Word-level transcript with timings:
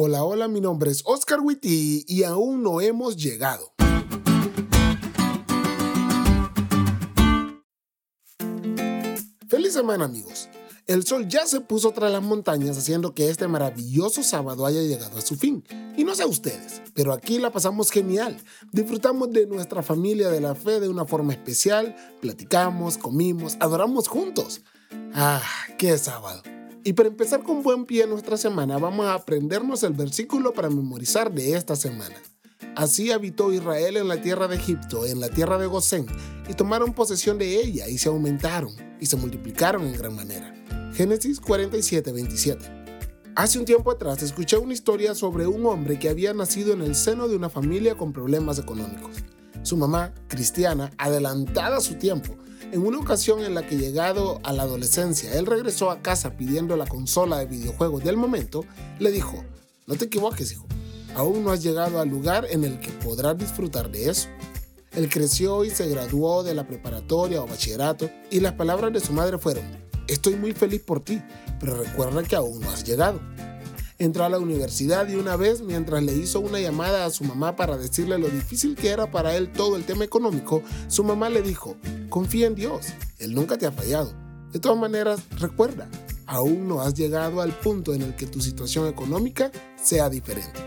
Hola, 0.00 0.22
hola, 0.22 0.46
mi 0.46 0.60
nombre 0.60 0.92
es 0.92 1.02
Oscar 1.06 1.40
Witty 1.40 2.04
y 2.06 2.22
aún 2.22 2.62
no 2.62 2.80
hemos 2.80 3.16
llegado. 3.16 3.72
Feliz 9.48 9.72
semana 9.72 10.04
amigos. 10.04 10.48
El 10.86 11.04
sol 11.04 11.26
ya 11.26 11.46
se 11.46 11.60
puso 11.62 11.90
tras 11.90 12.12
las 12.12 12.22
montañas 12.22 12.78
haciendo 12.78 13.12
que 13.12 13.28
este 13.28 13.48
maravilloso 13.48 14.22
sábado 14.22 14.66
haya 14.66 14.82
llegado 14.82 15.18
a 15.18 15.20
su 15.20 15.34
fin. 15.34 15.64
Y 15.96 16.04
no 16.04 16.14
sé 16.14 16.24
ustedes, 16.26 16.80
pero 16.94 17.12
aquí 17.12 17.40
la 17.40 17.50
pasamos 17.50 17.90
genial. 17.90 18.40
Disfrutamos 18.70 19.32
de 19.32 19.48
nuestra 19.48 19.82
familia 19.82 20.28
de 20.28 20.40
la 20.40 20.54
fe 20.54 20.78
de 20.78 20.88
una 20.88 21.06
forma 21.06 21.32
especial, 21.32 21.96
platicamos, 22.20 22.98
comimos, 22.98 23.56
adoramos 23.58 24.06
juntos. 24.06 24.60
Ah, 25.12 25.42
qué 25.76 25.98
sábado. 25.98 26.44
Y 26.84 26.92
para 26.92 27.08
empezar 27.08 27.42
con 27.42 27.62
buen 27.62 27.84
pie 27.84 28.06
nuestra 28.06 28.36
semana, 28.36 28.78
vamos 28.78 29.06
a 29.06 29.14
aprendernos 29.14 29.82
el 29.82 29.92
versículo 29.92 30.52
para 30.52 30.70
memorizar 30.70 31.32
de 31.32 31.54
esta 31.54 31.76
semana. 31.76 32.14
Así 32.76 33.10
habitó 33.10 33.52
Israel 33.52 33.96
en 33.96 34.08
la 34.08 34.22
tierra 34.22 34.46
de 34.48 34.56
Egipto, 34.56 35.04
en 35.04 35.20
la 35.20 35.28
tierra 35.28 35.58
de 35.58 35.66
Gosén, 35.66 36.06
y 36.48 36.54
tomaron 36.54 36.94
posesión 36.94 37.38
de 37.38 37.56
ella, 37.56 37.88
y 37.88 37.98
se 37.98 38.08
aumentaron, 38.08 38.72
y 39.00 39.06
se 39.06 39.16
multiplicaron 39.16 39.84
en 39.84 39.96
gran 39.96 40.14
manera. 40.14 40.54
Génesis 40.94 41.40
47, 41.40 42.12
27. 42.12 42.78
Hace 43.34 43.58
un 43.58 43.64
tiempo 43.64 43.90
atrás 43.90 44.22
escuché 44.22 44.56
una 44.56 44.72
historia 44.72 45.14
sobre 45.14 45.46
un 45.46 45.64
hombre 45.66 45.98
que 45.98 46.08
había 46.08 46.34
nacido 46.34 46.72
en 46.72 46.82
el 46.82 46.94
seno 46.94 47.28
de 47.28 47.36
una 47.36 47.48
familia 47.48 47.96
con 47.96 48.12
problemas 48.12 48.58
económicos. 48.58 49.16
Su 49.62 49.76
mamá, 49.76 50.14
cristiana, 50.28 50.90
adelantada 50.98 51.78
a 51.78 51.80
su 51.80 51.94
tiempo, 51.94 52.36
en 52.72 52.84
una 52.86 52.98
ocasión 52.98 53.44
en 53.44 53.54
la 53.54 53.66
que 53.66 53.76
llegado 53.76 54.40
a 54.42 54.52
la 54.52 54.64
adolescencia, 54.64 55.32
él 55.38 55.46
regresó 55.46 55.90
a 55.90 56.02
casa 56.02 56.36
pidiendo 56.36 56.76
la 56.76 56.86
consola 56.86 57.38
de 57.38 57.46
videojuegos 57.46 58.04
del 58.04 58.16
momento, 58.16 58.64
le 58.98 59.10
dijo, 59.10 59.42
no 59.86 59.94
te 59.94 60.04
equivoques, 60.04 60.52
hijo, 60.52 60.66
aún 61.14 61.44
no 61.44 61.50
has 61.50 61.62
llegado 61.62 62.00
al 62.00 62.08
lugar 62.08 62.46
en 62.50 62.64
el 62.64 62.78
que 62.78 62.90
podrás 62.90 63.38
disfrutar 63.38 63.90
de 63.90 64.10
eso. 64.10 64.28
Él 64.92 65.08
creció 65.08 65.64
y 65.64 65.70
se 65.70 65.88
graduó 65.88 66.42
de 66.42 66.54
la 66.54 66.66
preparatoria 66.66 67.42
o 67.42 67.46
bachillerato 67.46 68.10
y 68.30 68.40
las 68.40 68.52
palabras 68.52 68.92
de 68.92 69.00
su 69.00 69.12
madre 69.12 69.38
fueron, 69.38 69.64
estoy 70.06 70.36
muy 70.36 70.52
feliz 70.52 70.82
por 70.82 71.00
ti, 71.00 71.22
pero 71.60 71.82
recuerda 71.82 72.22
que 72.22 72.36
aún 72.36 72.60
no 72.60 72.70
has 72.70 72.84
llegado. 72.84 73.20
Entró 74.00 74.24
a 74.24 74.28
la 74.28 74.38
universidad 74.38 75.08
y 75.08 75.16
una 75.16 75.34
vez, 75.34 75.60
mientras 75.60 76.04
le 76.04 76.14
hizo 76.14 76.38
una 76.38 76.60
llamada 76.60 77.04
a 77.04 77.10
su 77.10 77.24
mamá 77.24 77.56
para 77.56 77.76
decirle 77.76 78.16
lo 78.16 78.28
difícil 78.28 78.76
que 78.76 78.90
era 78.90 79.10
para 79.10 79.34
él 79.34 79.50
todo 79.50 79.74
el 79.74 79.84
tema 79.84 80.04
económico, 80.04 80.62
su 80.86 81.02
mamá 81.02 81.28
le 81.30 81.42
dijo, 81.42 81.74
confía 82.08 82.46
en 82.46 82.54
Dios, 82.54 82.86
Él 83.18 83.34
nunca 83.34 83.58
te 83.58 83.66
ha 83.66 83.72
fallado. 83.72 84.14
De 84.52 84.60
todas 84.60 84.78
maneras, 84.78 85.22
recuerda, 85.40 85.88
aún 86.26 86.68
no 86.68 86.80
has 86.80 86.94
llegado 86.94 87.40
al 87.40 87.50
punto 87.58 87.92
en 87.92 88.02
el 88.02 88.14
que 88.14 88.26
tu 88.26 88.40
situación 88.40 88.86
económica 88.86 89.50
sea 89.82 90.08
diferente. 90.08 90.60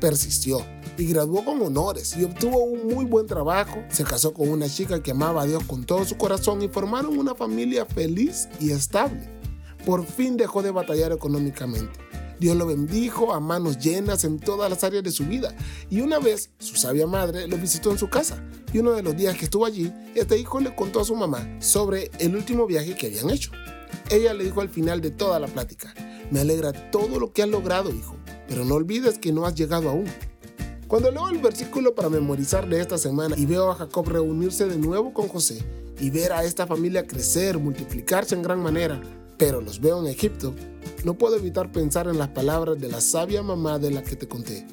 Persistió 0.00 0.64
y 0.96 1.04
graduó 1.04 1.44
con 1.44 1.60
honores 1.60 2.16
y 2.16 2.24
obtuvo 2.24 2.64
un 2.64 2.88
muy 2.88 3.04
buen 3.04 3.26
trabajo. 3.26 3.82
Se 3.90 4.04
casó 4.04 4.32
con 4.32 4.48
una 4.48 4.66
chica 4.66 5.02
que 5.02 5.10
amaba 5.10 5.42
a 5.42 5.46
Dios 5.46 5.62
con 5.64 5.84
todo 5.84 6.06
su 6.06 6.16
corazón 6.16 6.62
y 6.62 6.68
formaron 6.68 7.18
una 7.18 7.34
familia 7.34 7.84
feliz 7.84 8.48
y 8.60 8.70
estable. 8.70 9.28
Por 9.84 10.06
fin 10.06 10.38
dejó 10.38 10.62
de 10.62 10.70
batallar 10.70 11.12
económicamente 11.12 12.00
Dios 12.42 12.56
lo 12.56 12.66
bendijo 12.66 13.32
a 13.32 13.38
manos 13.38 13.78
llenas 13.78 14.24
en 14.24 14.40
todas 14.40 14.68
las 14.68 14.82
áreas 14.82 15.04
de 15.04 15.12
su 15.12 15.24
vida. 15.24 15.54
Y 15.88 16.00
una 16.00 16.18
vez 16.18 16.50
su 16.58 16.74
sabia 16.74 17.06
madre 17.06 17.46
lo 17.46 17.56
visitó 17.56 17.92
en 17.92 17.98
su 17.98 18.10
casa. 18.10 18.42
Y 18.72 18.78
uno 18.78 18.90
de 18.90 19.02
los 19.04 19.16
días 19.16 19.36
que 19.36 19.44
estuvo 19.44 19.64
allí, 19.64 19.92
este 20.16 20.36
hijo 20.36 20.58
le 20.58 20.74
contó 20.74 20.98
a 20.98 21.04
su 21.04 21.14
mamá 21.14 21.48
sobre 21.60 22.10
el 22.18 22.34
último 22.34 22.66
viaje 22.66 22.96
que 22.96 23.06
habían 23.06 23.30
hecho. 23.30 23.52
Ella 24.10 24.34
le 24.34 24.42
dijo 24.42 24.60
al 24.60 24.70
final 24.70 25.00
de 25.00 25.12
toda 25.12 25.38
la 25.38 25.46
plática, 25.46 25.94
me 26.32 26.40
alegra 26.40 26.72
todo 26.90 27.20
lo 27.20 27.32
que 27.32 27.44
has 27.44 27.48
logrado, 27.48 27.94
hijo, 27.94 28.16
pero 28.48 28.64
no 28.64 28.74
olvides 28.74 29.18
que 29.18 29.30
no 29.30 29.46
has 29.46 29.54
llegado 29.54 29.88
aún. 29.88 30.06
Cuando 30.88 31.12
leo 31.12 31.28
el 31.28 31.38
versículo 31.38 31.94
para 31.94 32.08
memorizar 32.08 32.68
de 32.68 32.80
esta 32.80 32.98
semana 32.98 33.36
y 33.38 33.46
veo 33.46 33.70
a 33.70 33.76
Jacob 33.76 34.08
reunirse 34.08 34.66
de 34.66 34.78
nuevo 34.78 35.14
con 35.14 35.28
José 35.28 35.64
y 36.00 36.10
ver 36.10 36.32
a 36.32 36.42
esta 36.42 36.66
familia 36.66 37.06
crecer, 37.06 37.56
multiplicarse 37.58 38.34
en 38.34 38.42
gran 38.42 38.60
manera, 38.60 39.00
pero 39.38 39.60
los 39.60 39.80
veo 39.80 40.00
en 40.00 40.08
Egipto, 40.08 40.52
no 41.04 41.14
puedo 41.18 41.36
evitar 41.36 41.72
pensar 41.72 42.06
en 42.06 42.18
las 42.18 42.28
palabras 42.28 42.80
de 42.80 42.88
la 42.88 43.00
sabia 43.00 43.42
mamá 43.42 43.78
de 43.78 43.90
la 43.90 44.02
que 44.02 44.16
te 44.16 44.28
conté. 44.28 44.66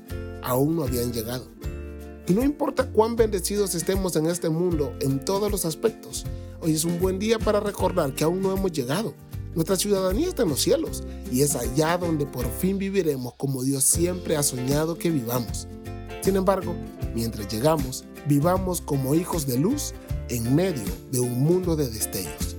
Aún 0.43 0.75
no 0.75 0.83
habían 0.83 1.11
llegado. 1.11 1.47
Y 2.27 2.33
no 2.33 2.43
importa 2.43 2.91
cuán 2.91 3.15
bendecidos 3.15 3.73
estemos 3.73 4.15
en 4.15 4.27
este 4.27 4.49
mundo 4.49 4.93
en 5.01 5.23
todos 5.25 5.51
los 5.51 5.65
aspectos, 5.65 6.25
hoy 6.61 6.73
es 6.73 6.85
un 6.85 6.99
buen 6.99 7.17
día 7.17 7.39
para 7.39 7.59
recordar 7.59 8.13
que 8.13 8.23
aún 8.23 8.41
no 8.41 8.55
hemos 8.55 8.71
llegado. 8.71 9.15
Nuestra 9.55 9.75
ciudadanía 9.75 10.27
está 10.27 10.43
en 10.43 10.49
los 10.49 10.61
cielos 10.61 11.03
y 11.31 11.41
es 11.41 11.55
allá 11.55 11.97
donde 11.97 12.27
por 12.27 12.45
fin 12.45 12.77
viviremos 12.77 13.33
como 13.33 13.63
Dios 13.63 13.83
siempre 13.83 14.37
ha 14.37 14.43
soñado 14.43 14.95
que 14.97 15.09
vivamos. 15.09 15.67
Sin 16.21 16.35
embargo, 16.35 16.75
mientras 17.15 17.51
llegamos, 17.51 18.05
vivamos 18.27 18.81
como 18.81 19.15
hijos 19.15 19.47
de 19.47 19.57
luz 19.57 19.93
en 20.29 20.55
medio 20.55 20.83
de 21.11 21.19
un 21.19 21.41
mundo 21.41 21.75
de 21.75 21.89
destellos. 21.89 22.58